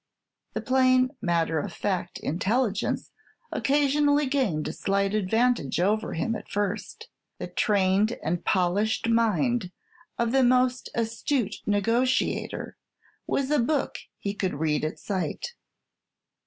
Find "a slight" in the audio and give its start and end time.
4.67-5.13